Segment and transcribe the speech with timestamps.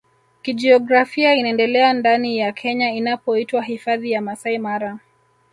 [0.41, 4.99] kijiografia inaendelea ndani ya Kenya inapoitwa Hifadhi ya Masai Mara